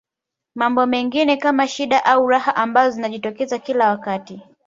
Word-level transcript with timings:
Mambo 0.55 0.85
mengine 0.85 1.37
kama 1.37 1.67
shida 1.67 2.05
au 2.05 2.27
raha 2.27 2.55
ambazo 2.55 2.91
zinajitokeza 2.95 3.59
kila 3.59 3.89
wakati 3.89 4.41